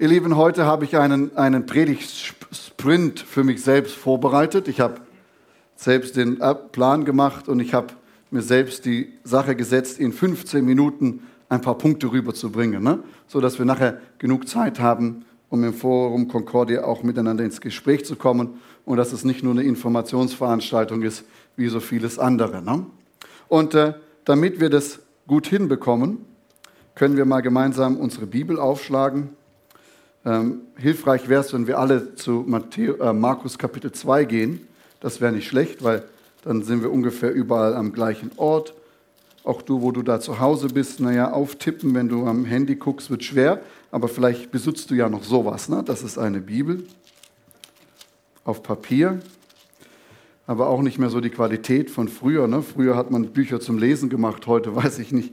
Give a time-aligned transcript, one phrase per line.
[0.00, 4.66] Ihr Lieben, heute habe ich einen, einen Predigtsprint für mich selbst vorbereitet.
[4.66, 4.94] Ich habe
[5.76, 6.40] selbst den
[6.72, 7.88] Plan gemacht und ich habe
[8.30, 13.00] mir selbst die Sache gesetzt, in 15 Minuten ein paar Punkte rüberzubringen, ne?
[13.26, 18.16] sodass wir nachher genug Zeit haben, um im Forum Concordia auch miteinander ins Gespräch zu
[18.16, 21.24] kommen und dass es nicht nur eine Informationsveranstaltung ist,
[21.56, 22.62] wie so vieles andere.
[22.62, 22.86] Ne?
[23.48, 23.92] Und äh,
[24.24, 26.24] damit wir das gut hinbekommen,
[26.94, 29.36] können wir mal gemeinsam unsere Bibel aufschlagen
[30.24, 34.68] ähm, hilfreich wäre es, wenn wir alle zu Matthäus, äh, Markus Kapitel 2 gehen.
[35.00, 36.04] Das wäre nicht schlecht, weil
[36.44, 38.74] dann sind wir ungefähr überall am gleichen Ort.
[39.44, 43.10] Auch du, wo du da zu Hause bist, naja, auftippen, wenn du am Handy guckst,
[43.10, 43.62] wird schwer.
[43.90, 45.68] Aber vielleicht besitzt du ja noch sowas.
[45.68, 45.82] Ne?
[45.84, 46.84] Das ist eine Bibel
[48.44, 49.20] auf Papier.
[50.46, 52.46] Aber auch nicht mehr so die Qualität von früher.
[52.46, 52.60] Ne?
[52.62, 54.46] Früher hat man Bücher zum Lesen gemacht.
[54.46, 55.32] Heute weiß ich nicht,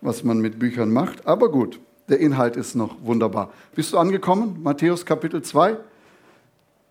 [0.00, 1.26] was man mit Büchern macht.
[1.26, 3.52] Aber gut, der Inhalt ist noch wunderbar.
[3.74, 4.60] Bist du angekommen?
[4.62, 5.76] Matthäus Kapitel 2?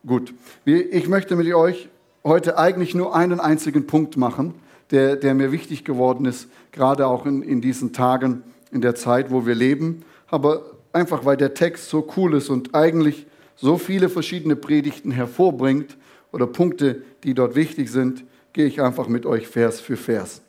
[0.05, 0.33] Gut.
[0.65, 1.89] Ich möchte mit euch
[2.23, 4.55] heute eigentlich nur einen einzigen Punkt machen,
[4.91, 9.31] der, der mir wichtig geworden ist, gerade auch in, in diesen Tagen, in der Zeit,
[9.31, 10.03] wo wir leben.
[10.27, 15.95] Aber einfach, weil der Text so cool ist und eigentlich so viele verschiedene Predigten hervorbringt
[16.31, 20.41] oder Punkte, die dort wichtig sind, gehe ich einfach mit euch Vers für Vers.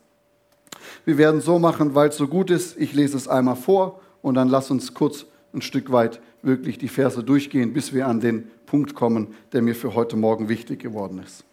[1.05, 2.79] Wir werden so machen, weil es so gut ist.
[2.79, 6.89] Ich lese es einmal vor und dann lass uns kurz ein Stück weit wirklich die
[6.89, 11.21] Verse durchgehen, bis wir an den Punkt kommen, der mir für heute Morgen wichtig geworden
[11.23, 11.45] ist.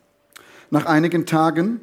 [0.70, 1.82] Nach einigen Tagen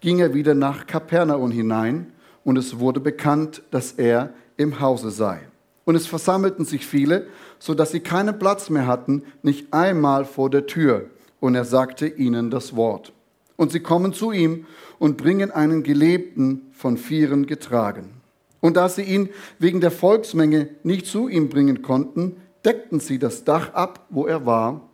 [0.00, 5.42] ging er wieder nach Kapernaum hinein und es wurde bekannt, dass er im Hause sei.
[5.84, 7.26] Und es versammelten sich viele,
[7.58, 11.10] so dass sie keinen Platz mehr hatten, nicht einmal vor der Tür.
[11.40, 13.12] Und er sagte ihnen das Wort.
[13.56, 14.64] Und sie kommen zu ihm
[14.98, 18.21] und bringen einen Gelebten von Vieren getragen.
[18.62, 23.44] Und da sie ihn wegen der Volksmenge nicht zu ihm bringen konnten, deckten sie das
[23.44, 24.88] Dach ab, wo er war.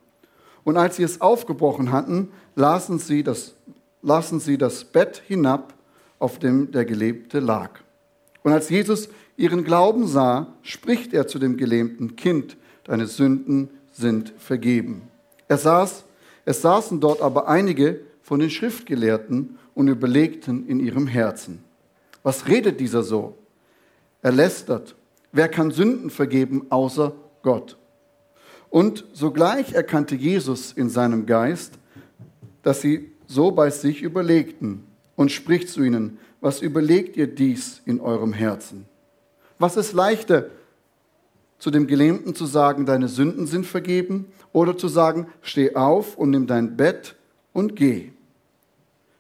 [0.65, 3.55] Und als sie es aufgebrochen hatten, lasen sie das,
[4.03, 5.75] lassen sie das Bett hinab,
[6.19, 7.81] auf dem der Gelähmte lag.
[8.43, 14.33] Und als Jesus ihren Glauben sah, spricht er zu dem gelähmten Kind, deine Sünden sind
[14.39, 15.03] vergeben.
[15.47, 16.05] Er saß,
[16.47, 21.63] es saßen dort aber einige von den Schriftgelehrten und überlegten in ihrem Herzen,
[22.23, 23.37] was redet dieser so?
[24.23, 24.97] Er lästert.
[25.33, 27.13] Wer kann Sünden vergeben außer
[27.43, 27.77] Gott?
[28.71, 31.75] Und sogleich erkannte Jesus in seinem Geist,
[32.63, 34.85] dass sie so bei sich überlegten
[35.17, 38.87] und spricht zu ihnen, was überlegt ihr dies in eurem Herzen?
[39.59, 40.51] Was ist leichter,
[41.59, 46.31] zu dem Gelähmten zu sagen, deine Sünden sind vergeben, oder zu sagen, steh auf und
[46.31, 47.17] nimm dein Bett
[47.53, 48.13] und geh?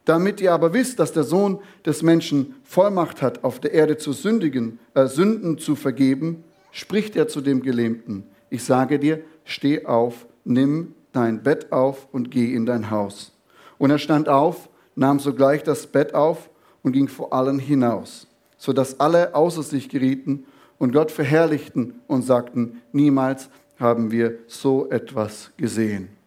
[0.08, 4.14] Damit ihr aber wisst, dass der Sohn des Menschen Vollmacht hat, auf der Erde zu
[4.14, 8.24] sündigen, äh, Sünden zu vergeben, spricht er zu dem Gelähmten.
[8.48, 13.32] Ich sage dir, steh auf, nimm dein Bett auf und geh in dein Haus.
[13.76, 16.48] Und er stand auf, nahm sogleich das Bett auf
[16.82, 18.26] und ging vor allen hinaus,
[18.56, 20.47] sodass alle außer sich gerieten
[20.78, 26.17] und Gott verherrlichten und sagten, niemals haben wir so etwas gesehen.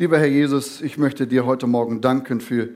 [0.00, 2.70] Lieber Herr Jesus, ich möchte dir heute Morgen danken für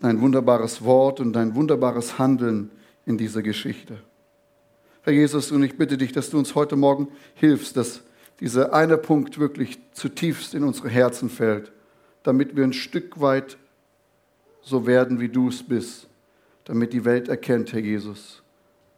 [0.00, 2.70] dein wunderbares Wort und dein wunderbares Handeln
[3.04, 3.98] in dieser Geschichte.
[5.02, 8.00] Herr Jesus, und ich bitte dich, dass du uns heute Morgen hilfst, dass
[8.40, 11.72] dieser eine Punkt wirklich zutiefst in unsere Herzen fällt,
[12.22, 13.58] damit wir ein Stück weit
[14.62, 16.08] so werden, wie du es bist,
[16.64, 18.42] damit die Welt erkennt, Herr Jesus,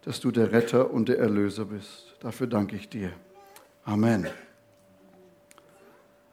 [0.02, 2.14] dass du der Retter und der Erlöser bist.
[2.20, 3.10] Dafür danke ich dir.
[3.82, 4.28] Amen.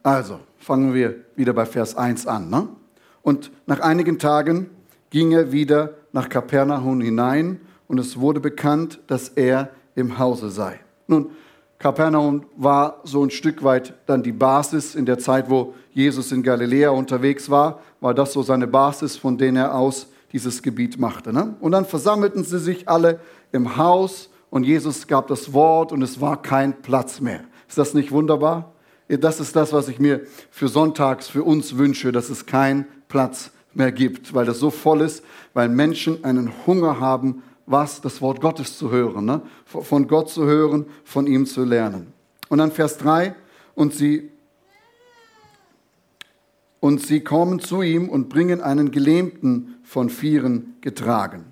[0.06, 2.48] Also, fangen wir wieder bei Vers 1 an.
[2.48, 2.68] Ne?
[3.22, 4.70] Und nach einigen Tagen
[5.10, 7.58] ging er wieder nach Kapernaum hinein
[7.88, 10.78] und es wurde bekannt, dass er im Hause sei.
[11.08, 11.30] Nun,
[11.80, 16.44] Kapernaum war so ein Stück weit dann die Basis in der Zeit, wo Jesus in
[16.44, 21.32] Galiläa unterwegs war, war das so seine Basis, von der er aus dieses Gebiet machte.
[21.32, 21.56] Ne?
[21.58, 23.18] Und dann versammelten sie sich alle
[23.50, 27.40] im Haus und Jesus gab das Wort und es war kein Platz mehr.
[27.66, 28.72] Ist das nicht wunderbar?
[29.08, 33.50] Das ist das, was ich mir für sonntags für uns wünsche, dass es keinen Platz
[33.72, 35.22] mehr gibt, weil das so voll ist,
[35.54, 39.42] weil Menschen einen Hunger haben, was das Wort Gottes zu hören, ne?
[39.64, 42.12] von Gott zu hören, von ihm zu lernen.
[42.48, 43.34] Und dann Vers 3,
[43.74, 44.30] und sie,
[46.80, 51.44] und sie kommen zu ihm und bringen einen Gelähmten von Vieren getragen.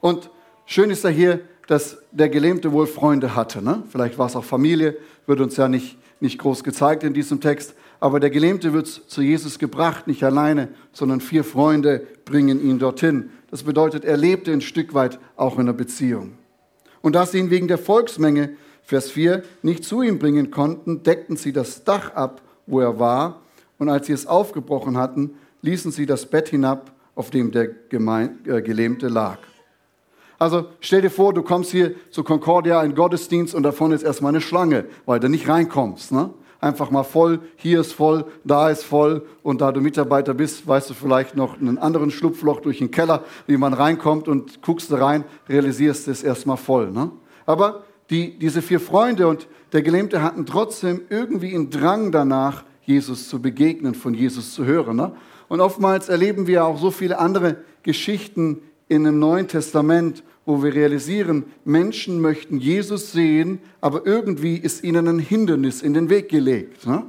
[0.00, 0.30] Und
[0.66, 3.62] schön ist ja hier, dass der Gelähmte wohl Freunde hatte.
[3.62, 3.82] Ne?
[3.88, 4.96] Vielleicht war es auch Familie,
[5.26, 7.74] wird uns ja nicht nicht groß gezeigt in diesem Text.
[8.00, 13.30] Aber der Gelähmte wird zu Jesus gebracht, nicht alleine, sondern vier Freunde bringen ihn dorthin.
[13.50, 16.32] Das bedeutet, er lebte ein Stück weit auch in einer Beziehung.
[17.02, 21.36] Und da sie ihn wegen der Volksmenge Vers 4, nicht zu ihm bringen konnten, deckten
[21.36, 23.40] sie das Dach ab, wo er war,
[23.78, 28.62] und als sie es aufgebrochen hatten, ließen sie das Bett hinab, auf dem der äh,
[28.62, 29.38] Gelähmte lag.
[30.38, 34.30] Also stell dir vor, du kommst hier zu Concordia in Gottesdienst und davon ist erstmal
[34.30, 36.12] eine Schlange, weil du nicht reinkommst.
[36.12, 36.30] Ne?
[36.60, 40.90] Einfach mal voll, hier ist voll, da ist voll und da du Mitarbeiter bist, weißt
[40.90, 44.96] du vielleicht noch einen anderen Schlupfloch durch den Keller, wie man reinkommt und guckst du
[44.96, 46.90] rein, realisierst es erstmal voll.
[46.90, 47.10] Ne?
[47.46, 53.28] Aber die, diese vier Freunde und der Gelähmte hatten trotzdem irgendwie einen Drang danach, Jesus
[53.28, 54.96] zu begegnen, von Jesus zu hören.
[54.96, 55.12] Ne?
[55.48, 60.74] Und oftmals erleben wir auch so viele andere Geschichten in dem Neuen Testament, wo wir
[60.74, 66.86] realisieren, Menschen möchten Jesus sehen, aber irgendwie ist ihnen ein Hindernis in den Weg gelegt.
[66.86, 67.04] Ne?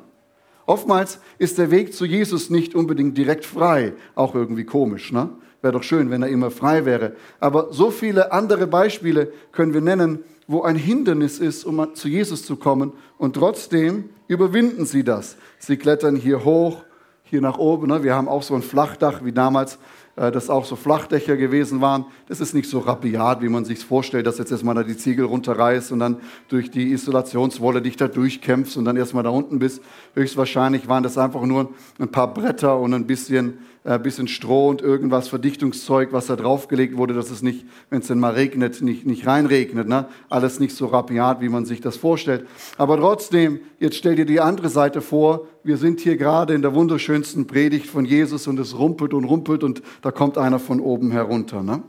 [0.65, 5.11] Oftmals ist der Weg zu Jesus nicht unbedingt direkt frei, auch irgendwie komisch.
[5.11, 5.29] Ne?
[5.61, 7.15] Wäre doch schön, wenn er immer frei wäre.
[7.39, 12.45] Aber so viele andere Beispiele können wir nennen, wo ein Hindernis ist, um zu Jesus
[12.45, 12.93] zu kommen.
[13.17, 15.37] Und trotzdem überwinden sie das.
[15.59, 16.83] Sie klettern hier hoch,
[17.23, 17.87] hier nach oben.
[17.87, 18.03] Ne?
[18.03, 19.77] Wir haben auch so ein Flachdach wie damals
[20.15, 22.05] dass auch so Flachdächer gewesen waren.
[22.27, 25.25] Das ist nicht so rabiat, wie man sich vorstellt, dass jetzt erstmal da die Ziegel
[25.25, 26.17] runterreißt und dann
[26.47, 29.81] durch die Isolationswolle dich da durchkämpfst und dann erstmal da unten bist.
[30.13, 34.81] Höchstwahrscheinlich waren das einfach nur ein paar Bretter und ein bisschen äh, bisschen Stroh und
[34.81, 39.05] irgendwas Verdichtungszeug, was da draufgelegt wurde, dass es nicht, wenn es denn mal regnet, nicht,
[39.05, 39.87] nicht reinregnet.
[39.87, 40.07] Ne?
[40.27, 42.47] Alles nicht so rapiat, wie man sich das vorstellt.
[42.79, 45.47] Aber trotzdem, jetzt stell dir die andere Seite vor.
[45.63, 49.63] Wir sind hier gerade in der wunderschönsten Predigt von Jesus und es rumpelt und rumpelt
[49.63, 51.61] und da kommt einer von oben herunter.
[51.61, 51.83] Ne?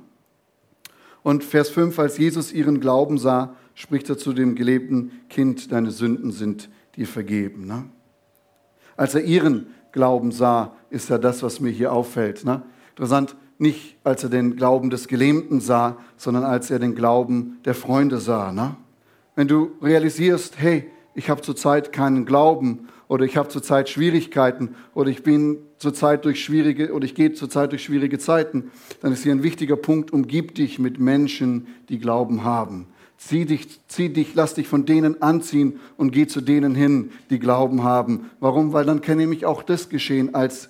[1.23, 5.91] Und Vers 5, als Jesus ihren Glauben sah, spricht er zu dem gelebten Kind, deine
[5.91, 7.67] Sünden sind dir vergeben.
[7.67, 7.85] Ne?
[8.99, 12.45] Als er ihren Glauben sah, ist ja das, was mir hier auffällt.
[12.45, 12.61] Ne?
[12.91, 17.75] Interessant, nicht als er den Glauben des Gelähmten sah, sondern als er den Glauben der
[17.75, 18.53] Freunde sah.
[18.53, 18.77] Ne?
[19.37, 25.09] Wenn du realisierst, hey, ich habe zurzeit keinen Glauben oder ich habe zurzeit Schwierigkeiten oder
[25.09, 28.71] ich bin zurzeit durch schwierige oder ich gehe zurzeit durch schwierige Zeiten,
[29.01, 32.89] dann ist hier ein wichtiger Punkt, umgib dich mit Menschen, die Glauben haben.
[33.19, 37.39] Zieh dich, zieh dich, lass dich von denen anziehen und geh zu denen hin, die
[37.39, 38.31] Glauben haben.
[38.41, 38.73] Warum?
[38.73, 40.69] Weil dann kann nämlich auch das geschehen, als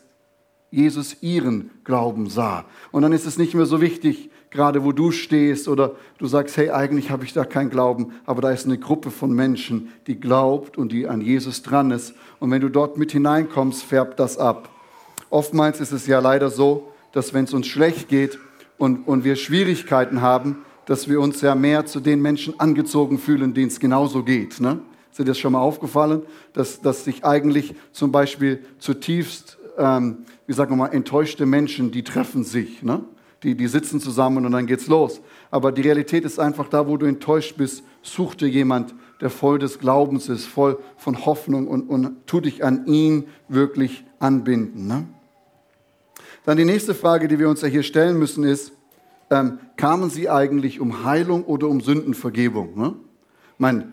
[0.70, 2.64] Jesus ihren Glauben sah.
[2.92, 6.56] Und dann ist es nicht mehr so wichtig, gerade wo du stehst oder du sagst,
[6.56, 10.18] hey, eigentlich habe ich da keinen Glauben, aber da ist eine Gruppe von Menschen, die
[10.18, 12.14] glaubt und die an Jesus dran ist.
[12.40, 14.70] Und wenn du dort mit hineinkommst, färbt das ab.
[15.30, 18.38] Oftmals ist es ja leider so, dass wenn es uns schlecht geht
[18.78, 23.52] und, und wir Schwierigkeiten haben, dass wir uns ja mehr zu den Menschen angezogen fühlen,
[23.54, 24.60] denen es genauso geht.
[24.60, 24.80] Ne?
[25.10, 26.22] Ist dir das schon mal aufgefallen,
[26.52, 32.04] dass, dass sich eigentlich zum Beispiel zutiefst, ähm, wie sagen wir mal, enttäuschte Menschen, die
[32.04, 33.04] treffen sich, ne?
[33.42, 35.20] die, die sitzen zusammen und dann geht's los.
[35.50, 39.58] Aber die Realität ist einfach da, wo du enttäuscht bist, such dir jemand, der voll
[39.58, 44.86] des Glaubens ist, voll von Hoffnung und, und tu dich an ihn wirklich anbinden.
[44.86, 45.06] Ne?
[46.44, 48.72] Dann die nächste Frage, die wir uns ja hier stellen müssen, ist,
[49.30, 52.78] ähm, kamen sie eigentlich um Heilung oder um Sündenvergebung?
[52.78, 52.94] Ne?
[53.54, 53.92] Ich meine,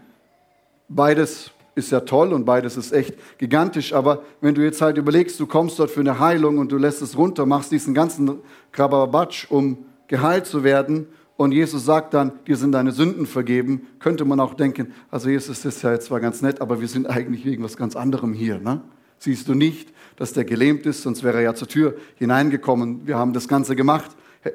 [0.90, 5.40] beides ist ja toll und beides ist echt gigantisch, aber wenn du jetzt halt überlegst,
[5.40, 8.40] du kommst dort für eine Heilung und du lässt es runter, machst diesen ganzen
[8.72, 14.24] Krababatsch, um geheilt zu werden und Jesus sagt dann, dir sind deine Sünden vergeben, könnte
[14.24, 17.44] man auch denken, also Jesus ist ja jetzt zwar ganz nett, aber wir sind eigentlich
[17.46, 18.60] wegen was ganz anderem hier.
[18.60, 18.82] Ne?
[19.18, 23.08] Siehst du nicht, dass der gelähmt ist, sonst wäre er ja zur Tür hineingekommen.
[23.08, 24.12] Wir haben das Ganze gemacht.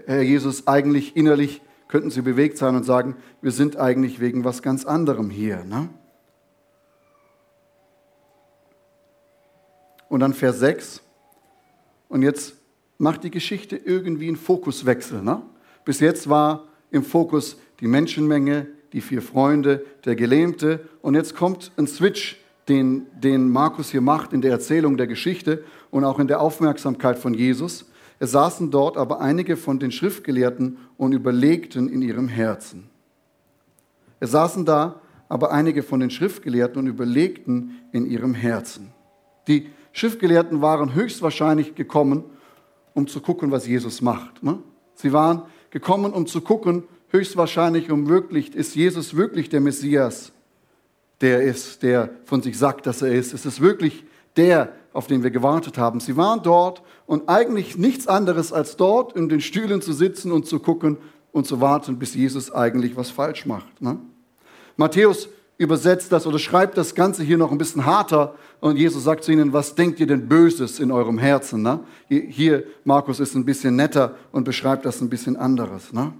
[0.06, 4.62] Herr Jesus, eigentlich innerlich könnten Sie bewegt sein und sagen, wir sind eigentlich wegen was
[4.62, 5.64] ganz anderem hier.
[5.64, 5.88] Ne?
[10.08, 11.02] Und dann Vers 6.
[12.08, 12.54] Und jetzt
[12.98, 15.22] macht die Geschichte irgendwie einen Fokuswechsel.
[15.22, 15.42] Ne?
[15.84, 20.88] Bis jetzt war im Fokus die Menschenmenge, die vier Freunde, der Gelähmte.
[21.00, 25.64] Und jetzt kommt ein Switch, den, den Markus hier macht in der Erzählung der Geschichte
[25.90, 27.86] und auch in der Aufmerksamkeit von Jesus.
[28.18, 32.90] Es saßen dort aber einige von den Schriftgelehrten und überlegten in ihrem Herzen.
[34.20, 38.92] Es saßen da aber einige von den Schriftgelehrten und überlegten in ihrem Herzen.
[39.46, 42.24] Die Schriftgelehrten waren höchstwahrscheinlich gekommen,
[42.94, 44.42] um zu gucken, was Jesus macht.
[44.42, 44.58] Ne?
[44.94, 50.32] Sie waren gekommen, um zu gucken, höchstwahrscheinlich, um wirklich, ist Jesus wirklich der Messias,
[51.20, 53.32] der ist, der von sich sagt, dass er ist?
[53.32, 54.04] Ist es wirklich
[54.36, 56.00] der, auf den wir gewartet haben.
[56.00, 60.44] Sie waren dort und eigentlich nichts anderes als dort in den Stühlen zu sitzen und
[60.48, 60.96] zu gucken
[61.30, 63.80] und zu warten, bis Jesus eigentlich was falsch macht.
[63.80, 63.96] Ne?
[64.76, 69.22] Matthäus übersetzt das oder schreibt das Ganze hier noch ein bisschen harter und Jesus sagt
[69.22, 71.62] zu ihnen, was denkt ihr denn Böses in eurem Herzen?
[71.62, 71.78] Ne?
[72.08, 75.92] Hier, Markus ist ein bisschen netter und beschreibt das ein bisschen anderes.
[75.92, 76.12] Ne?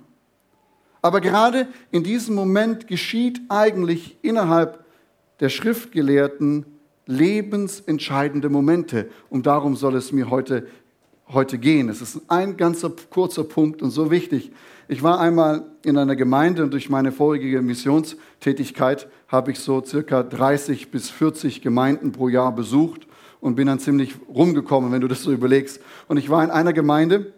[1.02, 4.84] Aber gerade in diesem Moment geschieht eigentlich innerhalb
[5.40, 6.77] der Schriftgelehrten
[7.08, 9.08] lebensentscheidende Momente.
[9.30, 10.68] Und darum soll es mir heute,
[11.28, 11.88] heute gehen.
[11.88, 14.52] Es ist ein ganzer kurzer Punkt und so wichtig.
[14.88, 20.22] Ich war einmal in einer Gemeinde und durch meine vorige Missionstätigkeit habe ich so circa
[20.22, 23.06] 30 bis 40 Gemeinden pro Jahr besucht
[23.40, 25.80] und bin dann ziemlich rumgekommen, wenn du das so überlegst.
[26.08, 27.32] Und ich war in einer Gemeinde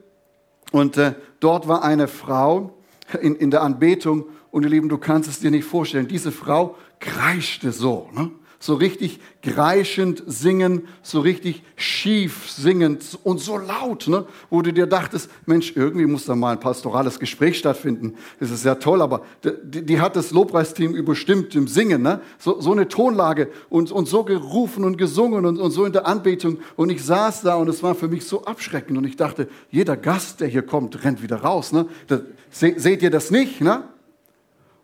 [0.72, 2.74] und äh, dort war eine Frau
[3.20, 6.76] in, in der Anbetung und ihr Lieben, du kannst es dir nicht vorstellen, diese Frau
[6.98, 8.08] kreischte so.
[8.12, 8.30] Ne?
[8.62, 14.26] So richtig kreischend singen, so richtig schief singend und so laut, ne?
[14.50, 18.16] wo du dir dachtest, Mensch, irgendwie muss da mal ein pastorales Gespräch stattfinden.
[18.38, 22.20] Das ist ja toll, aber die, die hat das Lobpreisteam überstimmt im Singen, ne?
[22.38, 26.06] so, so eine Tonlage und, und so gerufen und gesungen und, und so in der
[26.06, 26.58] Anbetung.
[26.76, 29.96] Und ich saß da und es war für mich so abschreckend und ich dachte, jeder
[29.96, 31.72] Gast, der hier kommt, rennt wieder raus.
[31.72, 31.86] Ne?
[32.08, 33.62] Das, se, seht ihr das nicht?
[33.62, 33.84] Ne?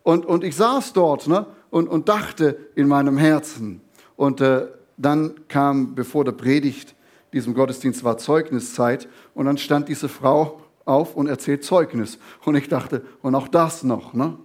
[0.01, 1.45] Und, und ich saß dort ne?
[1.69, 3.81] Und, und dachte in meinem Herzen.
[4.15, 6.95] Und äh, dann kam, bevor der Predigt
[7.33, 9.07] diesem Gottesdienst war, Zeugniszeit.
[9.33, 12.17] Und dann stand diese Frau auf und erzählt Zeugnis.
[12.45, 14.13] Und ich dachte, und auch das noch.
[14.13, 14.37] Ne?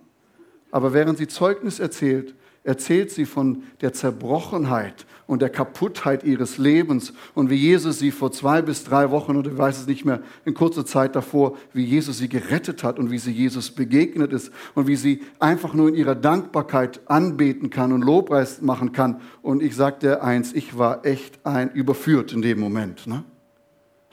[0.71, 7.15] Aber während sie Zeugnis erzählt, erzählt sie von der Zerbrochenheit und der Kaputtheit ihres Lebens
[7.33, 10.21] und wie Jesus sie vor zwei bis drei Wochen oder ich weiß es nicht mehr,
[10.45, 14.53] in kurzer Zeit davor, wie Jesus sie gerettet hat und wie sie Jesus begegnet ist
[14.75, 19.23] und wie sie einfach nur in ihrer Dankbarkeit anbeten kann und Lobpreis machen kann.
[19.41, 23.07] Und ich sagte eins, ich war echt ein überführt in dem Moment.
[23.07, 23.25] Ne?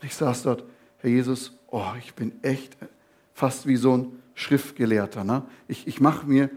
[0.01, 0.63] Ich saß dort,
[0.99, 2.77] Herr Jesus, oh, ich bin echt
[3.33, 5.25] fast wie so ein Schriftgelehrter.
[5.25, 5.43] Ne?
[5.67, 6.49] Ich, ich mache mir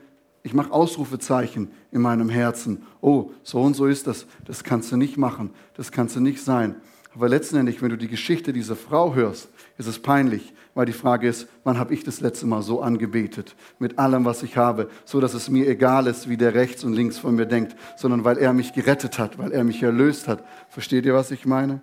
[0.42, 2.82] ich mache Ausrufezeichen in meinem Herzen.
[3.00, 4.26] Oh, so und so ist das.
[4.44, 5.50] Das kannst du nicht machen.
[5.74, 6.76] Das kannst du nicht sein.
[7.14, 11.28] Aber letztendlich, wenn du die Geschichte dieser Frau hörst, ist es peinlich, weil die Frage
[11.28, 13.54] ist, wann habe ich das letzte Mal so angebetet?
[13.78, 16.94] Mit allem, was ich habe, so dass es mir egal ist, wie der rechts und
[16.94, 20.42] links von mir denkt, sondern weil er mich gerettet hat, weil er mich erlöst hat.
[20.70, 21.82] Versteht ihr, was ich meine?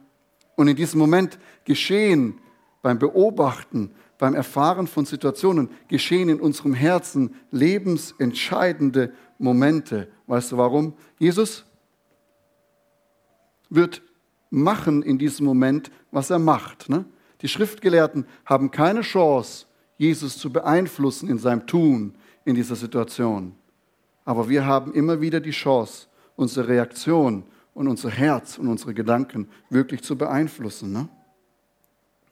[0.56, 2.40] Und in diesem Moment geschehen
[2.82, 10.10] beim Beobachten beim Erfahren von Situationen geschehen in unserem Herzen lebensentscheidende Momente.
[10.28, 10.94] Weißt du warum?
[11.18, 11.66] Jesus
[13.70, 14.04] wird
[14.52, 16.90] machen in diesem Moment, was er macht.
[16.90, 17.06] Ne?
[17.42, 19.66] Die Schriftgelehrten haben keine Chance,
[19.98, 23.56] Jesus zu beeinflussen in seinem Tun in dieser Situation.
[24.26, 29.48] Aber wir haben immer wieder die Chance, unsere Reaktion und unser Herz und unsere Gedanken
[29.70, 30.92] wirklich zu beeinflussen.
[30.92, 31.08] Ne?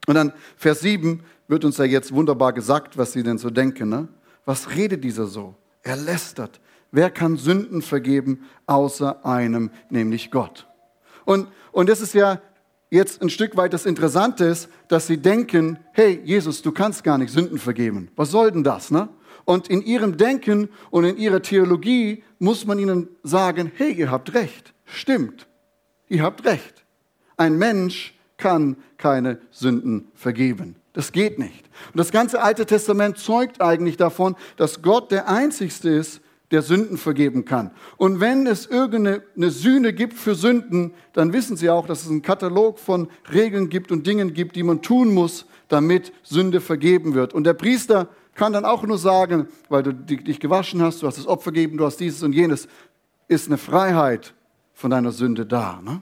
[0.08, 3.90] Und dann Vers 7 wird uns ja jetzt wunderbar gesagt, was sie denn so denken.
[3.90, 4.08] Ne?
[4.46, 5.54] Was redet dieser so?
[5.82, 6.60] Er lästert.
[6.90, 10.66] Wer kann Sünden vergeben außer einem, nämlich Gott?
[11.26, 12.40] Und, und das ist ja
[12.88, 17.18] jetzt ein Stück weit das Interessante ist, dass sie denken, hey Jesus, du kannst gar
[17.18, 18.08] nicht Sünden vergeben.
[18.16, 18.90] Was soll denn das?
[18.90, 19.10] Ne?
[19.44, 24.32] Und in ihrem Denken und in ihrer Theologie muss man ihnen sagen, hey, ihr habt
[24.32, 24.72] recht.
[24.86, 25.46] Stimmt.
[26.08, 26.86] Ihr habt recht.
[27.36, 30.76] Ein Mensch kann keine Sünden vergeben.
[30.94, 31.68] Das geht nicht.
[31.92, 36.96] Und das ganze Alte Testament zeugt eigentlich davon, dass Gott der Einzigste ist, der Sünden
[36.96, 37.70] vergeben kann.
[37.98, 42.22] Und wenn es irgendeine Sühne gibt für Sünden, dann wissen Sie auch, dass es einen
[42.22, 47.34] Katalog von Regeln gibt und Dingen gibt, die man tun muss, damit Sünde vergeben wird.
[47.34, 51.18] Und der Priester kann dann auch nur sagen, weil du dich gewaschen hast, du hast
[51.18, 52.66] das Opfer gegeben, du hast dieses und jenes,
[53.26, 54.32] ist eine Freiheit
[54.72, 55.80] von deiner Sünde da.
[55.82, 56.00] Ne?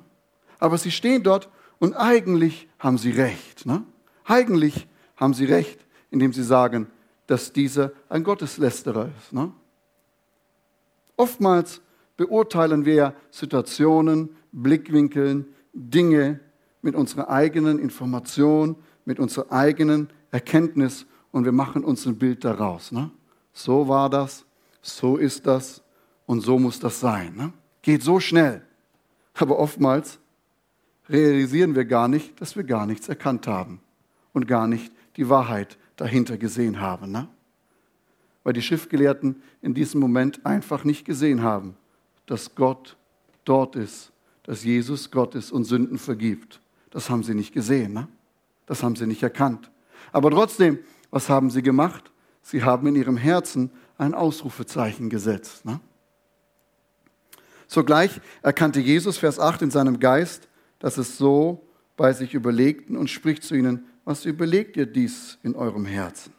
[0.60, 3.66] Aber sie stehen dort und eigentlich haben sie recht.
[3.66, 3.84] Ne?
[4.24, 5.78] Eigentlich haben sie recht,
[6.10, 6.88] indem sie sagen,
[7.26, 9.32] dass dieser ein Gotteslästerer ist.
[9.32, 9.52] Ne?
[11.16, 11.80] Oftmals
[12.16, 16.40] beurteilen wir Situationen, Blickwinkeln, Dinge
[16.82, 22.92] mit unserer eigenen Information, mit unserer eigenen Erkenntnis und wir machen uns ein Bild daraus.
[22.92, 23.10] Ne?
[23.52, 24.44] So war das,
[24.80, 25.82] so ist das
[26.26, 27.34] und so muss das sein.
[27.36, 27.52] Ne?
[27.82, 28.62] Geht so schnell.
[29.34, 30.18] Aber oftmals
[31.08, 33.80] realisieren wir gar nicht, dass wir gar nichts erkannt haben
[34.32, 37.12] und gar nicht die Wahrheit dahinter gesehen haben.
[37.12, 37.28] Ne?
[38.44, 41.76] Weil die Schriftgelehrten in diesem Moment einfach nicht gesehen haben,
[42.26, 42.96] dass Gott
[43.44, 46.60] dort ist, dass Jesus Gott ist und Sünden vergibt.
[46.90, 47.92] Das haben sie nicht gesehen.
[47.92, 48.08] Ne?
[48.66, 49.70] Das haben sie nicht erkannt.
[50.12, 50.78] Aber trotzdem,
[51.10, 52.10] was haben sie gemacht?
[52.42, 55.64] Sie haben in ihrem Herzen ein Ausrufezeichen gesetzt.
[55.64, 55.80] Ne?
[57.66, 61.66] Sogleich erkannte Jesus, Vers 8, in seinem Geist, dass es so
[61.96, 66.32] bei sich überlegten und spricht zu ihnen, was überlegt ihr dies in eurem Herzen?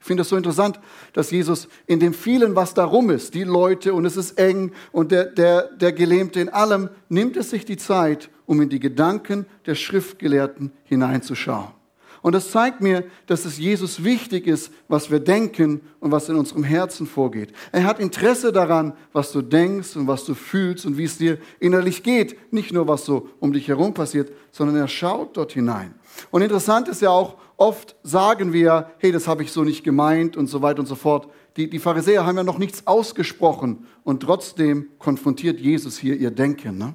[0.00, 0.80] Ich finde es so interessant,
[1.12, 5.12] dass Jesus in dem vielen, was darum ist, die Leute und es ist eng und
[5.12, 9.46] der, der, der Gelähmte in allem, nimmt es sich die Zeit, um in die Gedanken
[9.66, 11.79] der Schriftgelehrten hineinzuschauen.
[12.22, 16.36] Und das zeigt mir, dass es Jesus wichtig ist, was wir denken und was in
[16.36, 17.52] unserem Herzen vorgeht.
[17.72, 21.38] Er hat Interesse daran, was du denkst und was du fühlst und wie es dir
[21.60, 22.52] innerlich geht.
[22.52, 25.94] Nicht nur, was so um dich herum passiert, sondern er schaut dort hinein.
[26.30, 30.36] Und interessant ist ja auch, oft sagen wir, hey, das habe ich so nicht gemeint
[30.36, 31.28] und so weiter und so fort.
[31.56, 36.78] Die, die Pharisäer haben ja noch nichts ausgesprochen und trotzdem konfrontiert Jesus hier ihr Denken.
[36.78, 36.94] Ne?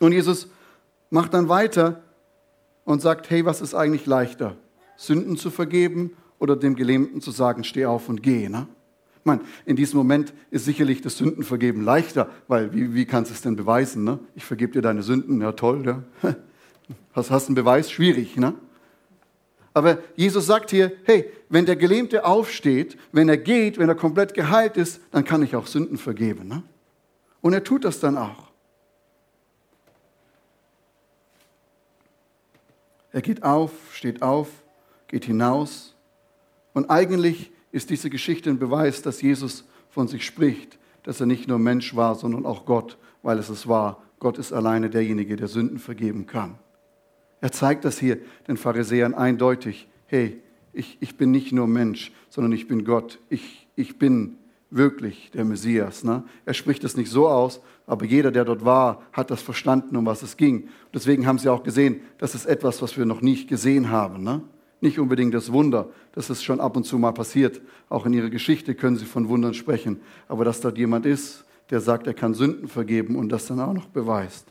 [0.00, 0.48] Und Jesus
[1.10, 2.03] macht dann weiter
[2.84, 4.56] und sagt, hey, was ist eigentlich leichter?
[4.96, 8.48] Sünden zu vergeben oder dem Gelähmten zu sagen, steh auf und geh?
[8.48, 8.66] Ne?
[9.18, 13.34] Ich meine, in diesem Moment ist sicherlich das Sündenvergeben leichter, weil wie, wie kannst du
[13.34, 14.04] es denn beweisen?
[14.04, 14.18] Ne?
[14.34, 16.02] Ich vergebe dir deine Sünden, ja toll, ja.
[17.14, 17.90] Hast, hast einen Beweis?
[17.90, 18.54] Schwierig, ne?
[19.72, 24.34] Aber Jesus sagt hier, hey, wenn der Gelähmte aufsteht, wenn er geht, wenn er komplett
[24.34, 26.46] geheilt ist, dann kann ich auch Sünden vergeben.
[26.46, 26.62] Ne?
[27.40, 28.52] Und er tut das dann auch.
[33.14, 34.48] Er geht auf, steht auf,
[35.06, 35.94] geht hinaus.
[36.72, 41.46] Und eigentlich ist diese Geschichte ein Beweis, dass Jesus von sich spricht, dass er nicht
[41.46, 44.02] nur Mensch war, sondern auch Gott, weil es es war.
[44.18, 46.58] Gott ist alleine derjenige, der Sünden vergeben kann.
[47.40, 48.18] Er zeigt das hier
[48.48, 49.86] den Pharisäern eindeutig.
[50.06, 50.42] Hey,
[50.72, 53.20] ich, ich bin nicht nur Mensch, sondern ich bin Gott.
[53.28, 54.38] Ich, ich bin
[54.70, 56.02] wirklich der Messias.
[56.02, 56.24] Ne?
[56.46, 60.06] Er spricht das nicht so aus, aber jeder, der dort war, hat das verstanden, um
[60.06, 60.68] was es ging.
[60.92, 64.22] Deswegen haben sie auch gesehen, das ist etwas, was wir noch nicht gesehen haben.
[64.22, 64.40] Ne?
[64.80, 67.60] Nicht unbedingt das Wunder, das ist schon ab und zu mal passiert.
[67.90, 70.00] Auch in ihrer Geschichte können sie von Wundern sprechen.
[70.28, 73.72] Aber dass dort jemand ist, der sagt, er kann Sünden vergeben und das dann auch
[73.72, 74.46] noch beweist.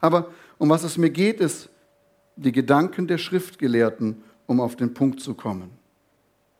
[0.00, 0.28] Aber
[0.58, 1.68] um was es mir geht, ist
[2.36, 5.70] die Gedanken der Schriftgelehrten, um auf den Punkt zu kommen.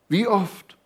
[0.08, 0.76] Wie oft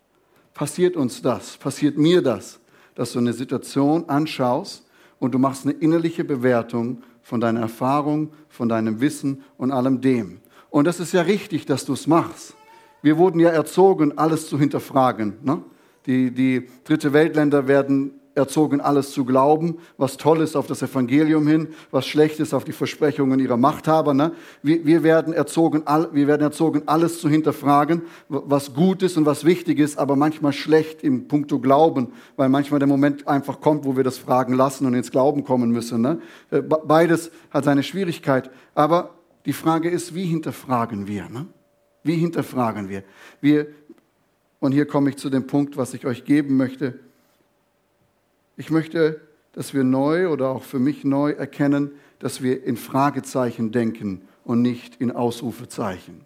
[0.53, 2.59] passiert uns das, passiert mir das,
[2.95, 4.88] dass du eine Situation anschaust
[5.19, 10.39] und du machst eine innerliche Bewertung von deiner Erfahrung, von deinem Wissen und allem dem.
[10.69, 12.55] Und das ist ja richtig, dass du es machst.
[13.01, 15.35] Wir wurden ja erzogen, alles zu hinterfragen.
[15.43, 15.61] Ne?
[16.05, 21.47] Die, die dritte Weltländer werden erzogen, alles zu glauben, was toll ist auf das Evangelium
[21.47, 24.13] hin, was schlecht ist auf die Versprechungen ihrer Machthaber.
[24.13, 24.31] Ne?
[24.63, 29.45] Wir, wir, werden erzogen, wir werden erzogen, alles zu hinterfragen, was gut ist und was
[29.45, 33.95] wichtig ist, aber manchmal schlecht im Punkto Glauben, weil manchmal der Moment einfach kommt, wo
[33.95, 36.01] wir das fragen lassen und ins Glauben kommen müssen.
[36.01, 36.19] Ne?
[36.49, 38.49] Äh, beides hat seine Schwierigkeit.
[38.73, 39.11] Aber
[39.45, 41.29] die Frage ist, wie hinterfragen wir?
[41.29, 41.45] Ne?
[42.03, 43.03] Wie hinterfragen wir?
[43.41, 43.67] wir?
[44.59, 46.99] Und hier komme ich zu dem Punkt, was ich euch geben möchte
[48.59, 49.21] ich möchte,
[49.53, 54.61] dass wir neu oder auch für mich neu erkennen, dass wir in Fragezeichen denken und
[54.61, 56.25] nicht in Ausrufezeichen.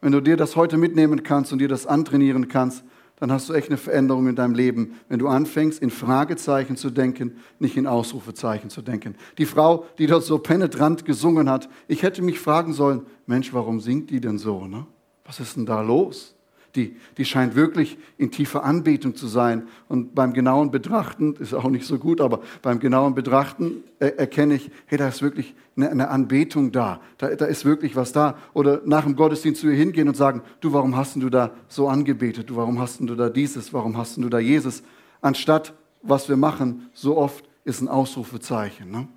[0.00, 2.84] Wenn du dir das heute mitnehmen kannst und dir das antrainieren kannst,
[3.16, 6.90] dann hast du echt eine Veränderung in deinem Leben, wenn du anfängst, in Fragezeichen zu
[6.90, 9.16] denken, nicht in Ausrufezeichen zu denken.
[9.38, 13.80] Die Frau, die dort so penetrant gesungen hat, ich hätte mich fragen sollen, Mensch, warum
[13.80, 14.68] singt die denn so?
[14.68, 14.86] Ne?
[15.24, 16.35] Was ist denn da los?
[16.76, 19.66] Die, die scheint wirklich in tiefer Anbetung zu sein.
[19.88, 24.54] Und beim genauen Betrachten, ist auch nicht so gut, aber beim genauen Betrachten er, erkenne
[24.54, 27.00] ich, hey, da ist wirklich eine, eine Anbetung da.
[27.18, 27.34] da.
[27.34, 28.36] Da ist wirklich was da.
[28.52, 31.88] Oder nach dem Gottesdienst zu ihr hingehen und sagen, du, warum hast du da so
[31.88, 32.50] angebetet?
[32.50, 33.72] Du, warum hast du da dieses?
[33.72, 34.82] Warum hast du da Jesus?
[35.20, 38.90] Anstatt, was wir machen, so oft ist ein Ausrufezeichen.
[38.90, 39.08] Ne?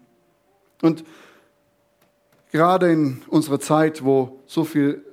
[0.81, 1.03] Und
[2.51, 5.03] gerade in unserer Zeit, wo so viel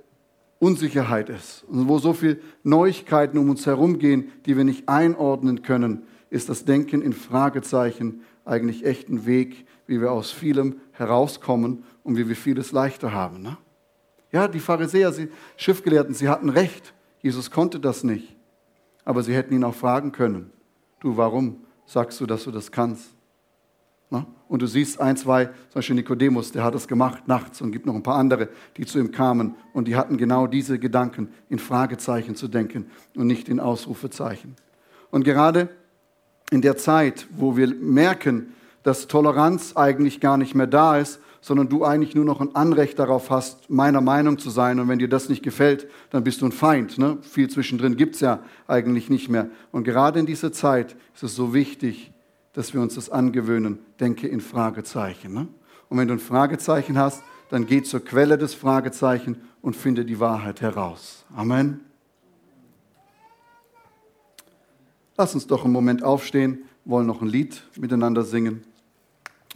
[0.59, 5.63] Unsicherheit ist und wo so viele Neuigkeiten um uns herum gehen, die wir nicht einordnen
[5.63, 11.85] können, ist das Denken in Fragezeichen eigentlich echt ein Weg, wie wir aus vielem herauskommen
[12.03, 13.43] und wie wir vieles leichter haben.
[13.43, 13.59] Ne?
[14.33, 16.95] Ja, die Pharisäer, die Schriftgelehrten, sie hatten recht.
[17.21, 18.37] Jesus konnte das nicht.
[19.05, 20.51] Aber sie hätten ihn auch fragen können.
[21.01, 23.16] Du, warum sagst du, dass du das kannst?
[24.11, 24.27] Ne?
[24.49, 27.87] Und du siehst ein, zwei, zum Beispiel Nikodemus, der hat das gemacht nachts und gibt
[27.87, 31.59] noch ein paar andere, die zu ihm kamen und die hatten genau diese Gedanken, in
[31.59, 34.55] Fragezeichen zu denken und nicht in Ausrufezeichen.
[35.11, 35.69] Und gerade
[36.51, 38.53] in der Zeit, wo wir merken,
[38.85, 42.99] dass Toleranz eigentlich gar nicht mehr da ist, sondern du eigentlich nur noch ein Anrecht
[42.99, 44.81] darauf hast, meiner Meinung zu sein.
[44.81, 46.99] Und wenn dir das nicht gefällt, dann bist du ein Feind.
[46.99, 47.19] Ne?
[47.23, 49.49] Viel zwischendrin gibt es ja eigentlich nicht mehr.
[49.71, 52.13] Und gerade in dieser Zeit ist es so wichtig,
[52.57, 53.81] dass wir uns das angewöhnen.
[54.01, 55.35] Denke in Fragezeichen.
[55.35, 55.47] Ne?
[55.91, 60.19] Und wenn du ein Fragezeichen hast, dann geh zur Quelle des Fragezeichen und finde die
[60.21, 61.27] Wahrheit heraus.
[61.37, 61.81] Amen.
[65.19, 68.65] Lass uns doch einen Moment aufstehen, wollen noch ein Lied miteinander singen,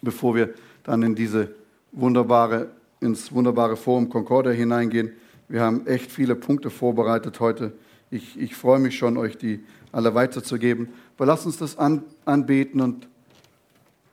[0.02, 1.54] bevor wir dann in diese
[1.92, 5.12] wunderbare, ins wunderbare Forum Concordia hineingehen.
[5.48, 7.72] Wir haben echt viele Punkte vorbereitet heute.
[8.10, 10.90] Ich, ich freue mich schon, euch die alle weiterzugeben.
[11.20, 13.06] Aber lass uns das an, anbeten und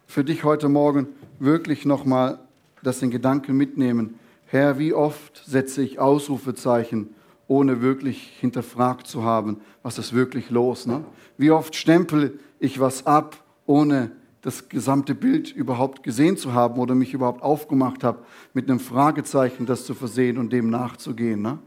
[0.07, 1.07] für dich heute Morgen
[1.39, 2.37] wirklich nochmal
[2.83, 4.19] das in Gedanken mitnehmen.
[4.45, 7.15] Herr, wie oft setze ich Ausrufezeichen,
[7.47, 10.85] ohne wirklich hinterfragt zu haben, was ist wirklich los?
[10.85, 11.05] Ne?
[11.37, 16.93] Wie oft stempel ich was ab, ohne das gesamte Bild überhaupt gesehen zu haben oder
[16.93, 18.19] mich überhaupt aufgemacht habe,
[18.53, 21.41] mit einem Fragezeichen das zu versehen und dem nachzugehen.
[21.41, 21.59] Ne?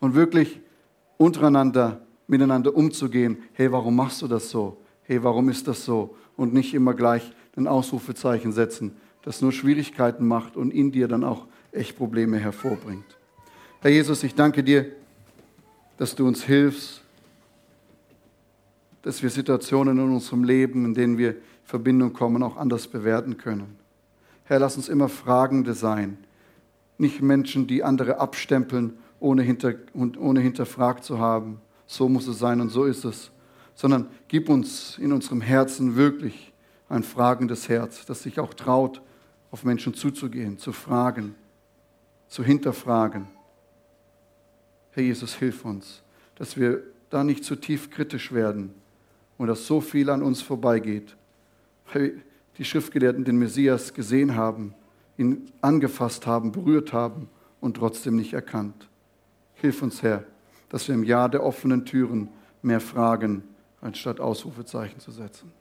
[0.00, 0.60] Und wirklich
[1.18, 2.00] untereinander
[2.32, 3.36] miteinander umzugehen.
[3.52, 4.78] Hey, warum machst du das so?
[5.04, 6.16] Hey, warum ist das so?
[6.36, 11.22] Und nicht immer gleich ein Ausrufezeichen setzen, das nur Schwierigkeiten macht und in dir dann
[11.22, 13.04] auch echt Probleme hervorbringt.
[13.80, 14.86] Herr Jesus, ich danke dir,
[15.98, 17.02] dass du uns hilfst,
[19.02, 23.36] dass wir Situationen in unserem Leben, in denen wir in Verbindung kommen, auch anders bewerten
[23.36, 23.76] können.
[24.44, 26.18] Herr, lass uns immer Fragende sein,
[26.98, 31.60] nicht Menschen, die andere abstempeln, ohne, hinter, ohne hinterfragt zu haben.
[31.92, 33.30] So muss es sein und so ist es.
[33.74, 36.50] Sondern gib uns in unserem Herzen wirklich
[36.88, 39.02] ein fragendes Herz, das sich auch traut,
[39.50, 41.34] auf Menschen zuzugehen, zu fragen,
[42.28, 43.28] zu hinterfragen.
[44.92, 46.02] Herr Jesus, hilf uns,
[46.36, 48.72] dass wir da nicht zu tief kritisch werden
[49.36, 51.14] und dass so viel an uns vorbeigeht.
[51.92, 52.22] Weil
[52.56, 54.72] die Schriftgelehrten den Messias gesehen haben,
[55.18, 57.28] ihn angefasst haben, berührt haben
[57.60, 58.88] und trotzdem nicht erkannt.
[59.52, 60.24] Hilf uns, Herr,
[60.72, 62.30] dass wir im Jahr der offenen Türen
[62.62, 63.44] mehr fragen,
[63.82, 65.52] anstatt Ausrufezeichen zu setzen.